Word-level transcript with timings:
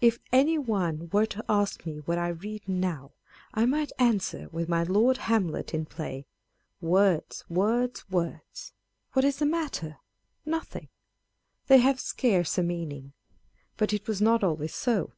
If 0.00 0.18
any 0.32 0.56
one 0.56 1.10
were 1.12 1.26
to 1.26 1.44
ask 1.46 1.84
me 1.84 1.98
what 1.98 2.16
I 2.16 2.28
read 2.28 2.66
now, 2.66 3.12
I 3.52 3.66
might 3.66 3.92
answer 3.98 4.48
with 4.50 4.66
my 4.66 4.82
Lord 4.82 5.18
Hamlet 5.18 5.74
in 5.74 5.84
the 5.84 5.90
play 5.90 6.24
â€"" 6.24 6.26
Words, 6.88 7.44
words, 7.50 8.08
words." 8.10 8.72
â€"" 8.72 8.72
What 9.12 9.26
is 9.26 9.40
the 9.40 9.44
matter?" 9.44 9.86
â€"" 9.90 9.96
Nothing 10.52 10.84
/" 10.84 10.84
â€" 10.84 10.88
They 11.66 11.78
have 11.80 12.00
scarce 12.00 12.56
a 12.56 12.62
meaning. 12.62 13.12
But 13.76 13.92
it 13.92 14.08
was 14.08 14.22
not 14.22 14.42
always 14.42 14.74
so. 14.74 15.12